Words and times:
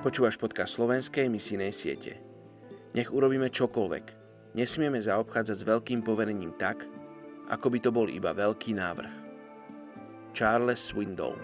Počúvaš 0.00 0.40
podcast 0.40 0.80
slovenskej 0.80 1.28
misijnej 1.28 1.76
siete. 1.76 2.16
Nech 2.96 3.12
urobíme 3.12 3.52
čokoľvek. 3.52 4.04
Nesmieme 4.56 4.96
zaobchádzať 4.96 5.56
s 5.60 5.68
veľkým 5.68 6.00
poverením 6.00 6.56
tak, 6.56 6.88
ako 7.52 7.68
by 7.68 7.78
to 7.84 7.92
bol 7.92 8.08
iba 8.08 8.32
veľký 8.32 8.80
návrh. 8.80 9.12
Charles 10.32 10.80
Swindoll 10.80 11.36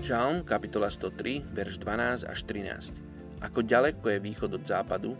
Žalm, 0.00 0.48
kapitola 0.48 0.88
103, 0.88 1.44
verš 1.44 1.76
12 1.76 2.24
až 2.24 2.40
13. 2.48 3.44
Ako 3.44 3.60
ďaleko 3.60 4.16
je 4.16 4.24
východ 4.24 4.50
od 4.56 4.64
západu, 4.64 5.12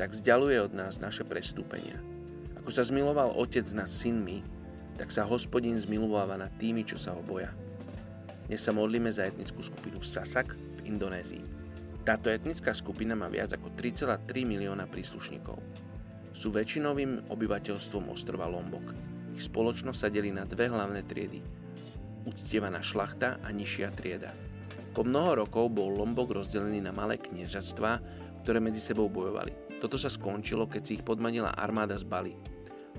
tak 0.00 0.16
vzdialuje 0.16 0.56
od 0.64 0.72
nás 0.72 0.96
naše 0.96 1.28
prestúpenia. 1.28 2.00
Ako 2.56 2.72
sa 2.72 2.80
zmiloval 2.80 3.36
Otec 3.36 3.68
nad 3.76 3.84
synmi, 3.84 4.40
tak 4.96 5.12
sa 5.12 5.28
hospodin 5.28 5.76
zmilováva 5.76 6.40
nad 6.40 6.48
tými, 6.56 6.88
čo 6.88 6.96
sa 6.96 7.12
ho 7.12 7.20
boja. 7.20 7.52
Dnes 8.48 8.64
sa 8.64 8.72
modlíme 8.72 9.12
za 9.12 9.28
etnickú 9.28 9.60
skupinu 9.60 10.00
Sasak 10.00 10.56
v 10.56 10.88
Indonézii. 10.88 11.44
Táto 12.00 12.32
etnická 12.32 12.72
skupina 12.72 13.12
má 13.12 13.28
viac 13.28 13.52
ako 13.52 13.76
3,3 13.76 14.24
milióna 14.48 14.88
príslušníkov. 14.88 15.60
Sú 16.32 16.48
väčšinovým 16.48 17.28
obyvateľstvom 17.28 18.08
ostrova 18.08 18.48
Lombok. 18.48 18.96
Ich 19.36 19.52
spoločnosť 19.52 20.00
sa 20.00 20.08
delí 20.08 20.32
na 20.32 20.48
dve 20.48 20.72
hlavné 20.72 21.04
triedy– 21.04 21.44
uctievaná 22.24 22.80
šlachta 22.80 23.36
a 23.44 23.52
nižšia 23.52 23.92
trieda. 23.92 24.32
Po 24.96 25.04
mnoho 25.04 25.44
rokov 25.44 25.68
bol 25.76 25.92
Lombok 25.92 26.32
rozdelený 26.32 26.80
na 26.80 26.96
malé 26.96 27.20
kniežatstvá, 27.20 28.00
ktoré 28.40 28.64
medzi 28.64 28.80
sebou 28.80 29.12
bojovali. 29.12 29.69
Toto 29.80 29.96
sa 29.96 30.12
skončilo, 30.12 30.68
keď 30.68 30.82
si 30.84 31.00
ich 31.00 31.04
podmanila 31.04 31.56
armáda 31.56 31.96
z 31.96 32.04
Bali. 32.04 32.36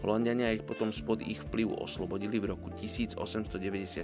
Holandiania 0.01 0.49
ich 0.49 0.65
potom 0.65 0.89
spod 0.89 1.21
ich 1.21 1.37
vplyvu 1.45 1.77
oslobodili 1.77 2.41
v 2.41 2.57
roku 2.57 2.73
1894 2.73 4.01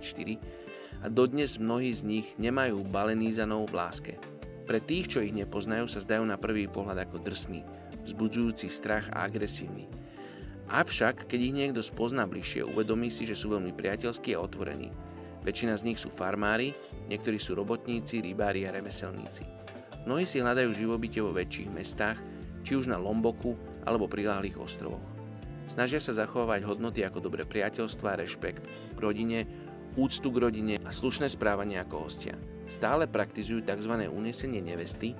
a 1.01 1.09
dodnes 1.09 1.57
mnohí 1.57 1.89
z 1.89 2.05
nich 2.05 2.27
nemajú 2.37 2.85
balenízanov 2.85 3.73
v 3.73 3.77
láske. 3.81 4.13
Pre 4.69 4.77
tých, 4.77 5.09
čo 5.09 5.25
ich 5.25 5.33
nepoznajú, 5.33 5.89
sa 5.89 5.97
zdajú 5.97 6.21
na 6.21 6.37
prvý 6.37 6.69
pohľad 6.69 7.09
ako 7.09 7.17
drsný, 7.25 7.65
vzbudzujúci 8.05 8.69
strach 8.69 9.09
a 9.09 9.25
agresívny. 9.25 9.89
Avšak, 10.67 11.31
keď 11.31 11.39
ich 11.39 11.55
niekto 11.55 11.81
spozná 11.81 12.27
bližšie, 12.27 12.67
uvedomí 12.67 13.07
si, 13.09 13.23
že 13.23 13.39
sú 13.39 13.55
veľmi 13.55 13.71
priateľskí 13.73 14.35
a 14.35 14.43
otvorení. 14.43 14.91
Väčšina 15.47 15.79
z 15.79 15.85
nich 15.87 15.97
sú 15.97 16.11
farmári, 16.11 16.75
niektorí 17.07 17.39
sú 17.39 17.55
robotníci, 17.55 18.19
rybári 18.19 18.67
a 18.67 18.75
remeselníci. 18.75 19.47
Mnohí 20.03 20.27
si 20.27 20.43
hľadajú 20.43 20.75
živobytie 20.75 21.23
vo 21.23 21.31
väčších 21.31 21.71
mestách, 21.71 22.19
či 22.67 22.75
už 22.75 22.91
na 22.91 22.99
Lomboku 22.99 23.55
alebo 23.87 24.11
priláhlých 24.11 24.59
ostrovoch. 24.59 24.99
Snažia 25.71 26.03
sa 26.03 26.11
zachovávať 26.11 26.67
hodnoty 26.67 26.99
ako 27.07 27.23
dobré 27.23 27.47
priateľstvo 27.47 28.03
a 28.11 28.19
rešpekt 28.19 28.67
k 28.67 28.99
rodine, 28.99 29.47
úctu 29.95 30.27
k 30.27 30.51
rodine 30.51 30.75
a 30.83 30.91
slušné 30.91 31.31
správanie 31.31 31.79
ako 31.79 32.11
hostia. 32.11 32.35
Stále 32.67 33.07
praktizujú 33.07 33.63
tzv. 33.63 34.11
unesenie 34.11 34.59
nevesty, 34.59 35.15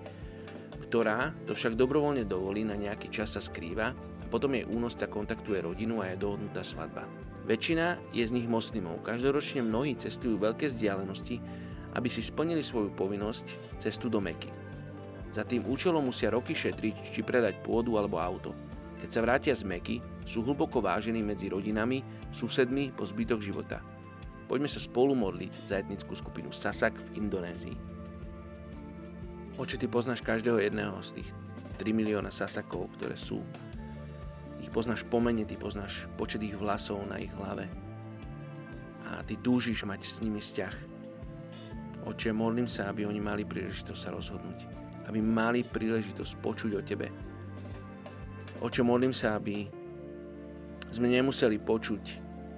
ktorá 0.91 1.31
to 1.47 1.55
však 1.55 1.79
dobrovoľne 1.79 2.27
dovolí 2.27 2.67
na 2.67 2.75
nejaký 2.75 3.07
čas 3.07 3.39
sa 3.39 3.41
skrýva 3.43 3.95
a 3.95 4.25
potom 4.27 4.51
jej 4.51 4.67
únosca 4.67 5.07
kontaktuje 5.07 5.63
rodinu 5.63 6.03
a 6.03 6.11
je 6.11 6.19
dohodnutá 6.19 6.67
svadba. 6.67 7.07
Väčšina 7.47 8.11
je 8.11 8.27
z 8.27 8.35
nich 8.35 8.47
moslimov. 8.47 8.99
Každoročne 9.07 9.63
mnohí 9.63 9.95
cestujú 9.95 10.35
veľké 10.35 10.67
vzdialenosti, 10.67 11.39
aby 11.95 12.07
si 12.11 12.19
splnili 12.19 12.59
svoju 12.59 12.91
povinnosť 12.91 13.79
cestu 13.79 14.11
do 14.11 14.19
Meky. 14.19 14.66
Za 15.31 15.43
tým 15.43 15.67
účelom 15.67 16.01
musia 16.01 16.31
roky 16.31 16.55
šetriť, 16.55 17.13
či 17.13 17.21
predať 17.21 17.59
pôdu 17.61 17.99
alebo 17.99 18.17
auto. 18.17 18.55
Keď 18.97 19.09
sa 19.11 19.21
vrátia 19.21 19.53
z 19.53 19.67
Meky, 19.67 20.01
sú 20.25 20.41
hlboko 20.41 20.81
vážení 20.81 21.21
medzi 21.21 21.47
rodinami, 21.47 22.01
susedmi 22.33 22.89
po 22.91 23.05
zbytok 23.05 23.39
života. 23.39 23.79
Poďme 24.47 24.71
sa 24.71 24.79
spolu 24.79 25.13
modliť 25.13 25.53
za 25.67 25.77
etnickú 25.83 26.15
skupinu 26.15 26.49
Sasak 26.55 26.95
v 26.95 27.19
Indonézii. 27.19 27.77
Oče, 29.59 29.75
ty 29.75 29.89
poznáš 29.89 30.23
každého 30.23 30.61
jedného 30.61 30.97
z 31.03 31.21
tých 31.21 31.29
3 31.77 31.93
milióna 31.93 32.31
Sasakov, 32.33 32.89
ktoré 32.97 33.17
sú 33.17 33.43
ich 34.57 34.73
poznáš 34.73 35.05
pomene, 35.05 35.45
ty 35.45 35.53
poznáš 35.53 36.09
počet 36.17 36.41
ich 36.41 36.57
vlasov 36.57 37.05
na 37.05 37.21
ich 37.21 37.29
hlave. 37.37 37.69
A 39.07 39.21
ty 39.23 39.37
túžiš 39.37 39.85
mať 39.85 40.01
s 40.03 40.19
nimi 40.25 40.41
vzťah. 40.41 40.75
Oče, 42.09 42.31
modlím 42.33 42.65
sa, 42.65 42.89
aby 42.89 43.05
oni 43.05 43.21
mali 43.21 43.43
príležitosť 43.45 43.99
sa 43.99 44.09
rozhodnúť. 44.15 44.86
Aby 45.07 45.23
mali 45.23 45.63
príležitosť 45.63 46.33
počuť 46.43 46.71
o 46.75 46.81
Tebe. 46.83 47.07
Oče, 48.59 48.83
modlím 48.83 49.15
sa, 49.15 49.39
aby 49.39 49.67
sme 50.91 51.07
nemuseli 51.07 51.57
počuť 51.61 52.03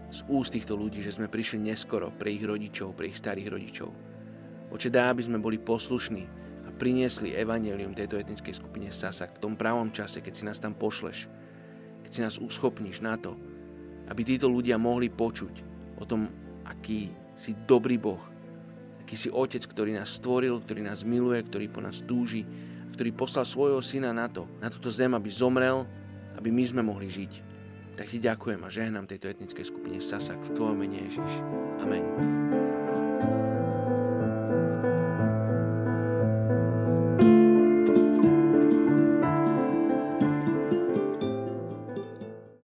z 0.10 0.20
úst 0.26 0.58
týchto 0.58 0.74
ľudí, 0.74 1.06
že 1.06 1.14
sme 1.14 1.30
prišli 1.30 1.62
neskoro 1.62 2.09
pre 2.09 2.34
ich 2.34 2.42
rodičov, 2.42 2.98
pre 2.98 3.14
ich 3.14 3.20
starých 3.20 3.54
rodičov. 3.54 3.90
Oče, 4.74 4.90
dá, 4.90 5.14
aby 5.14 5.22
sme 5.22 5.38
boli 5.38 5.62
poslušní 5.62 6.24
a 6.66 6.70
priniesli 6.74 7.38
evanelium 7.38 7.94
tejto 7.94 8.18
etnickej 8.18 8.56
skupine 8.58 8.90
Sasak 8.90 9.38
v 9.38 9.42
tom 9.46 9.54
pravom 9.54 9.94
čase, 9.94 10.26
keď 10.26 10.34
si 10.34 10.44
nás 10.48 10.58
tam 10.58 10.74
pošleš 10.74 11.30
keď 12.09 12.12
si 12.18 12.26
nás 12.26 12.42
uschopníš 12.42 13.06
na 13.06 13.22
to, 13.22 13.38
aby 14.09 14.26
títo 14.26 14.50
ľudia 14.50 14.82
mohli 14.82 15.14
počuť 15.14 15.54
o 16.02 16.04
tom, 16.09 16.26
aký 16.66 17.14
si 17.38 17.54
dobrý 17.70 18.02
Boh, 18.02 18.18
aký 19.09 19.18
si 19.18 19.34
Otec, 19.34 19.66
ktorý 19.66 19.97
nás 19.97 20.22
stvoril, 20.22 20.62
ktorý 20.62 20.86
nás 20.86 21.02
miluje, 21.02 21.42
ktorý 21.42 21.66
po 21.66 21.81
nás 21.81 22.06
túži, 22.06 22.46
ktorý 22.94 23.09
poslal 23.18 23.42
svojho 23.42 23.81
syna 23.81 24.14
na 24.14 24.30
to, 24.30 24.46
na 24.62 24.70
túto 24.70 24.94
zem, 24.94 25.09
aby 25.18 25.34
zomrel, 25.34 25.81
aby 26.38 26.53
my 26.53 26.62
sme 26.62 26.86
mohli 26.86 27.09
žiť. 27.09 27.34
Tak 27.97 28.06
ti 28.06 28.22
ďakujem 28.22 28.62
a 28.62 28.70
žehnám 28.70 29.09
tejto 29.09 29.34
etnickej 29.34 29.66
skupine 29.66 29.97
Sasak 29.97 30.38
v 30.46 30.53
Tvojom 30.53 30.78
mene 30.78 31.09
Ježiš. 31.09 31.42
Amen. 31.81 32.49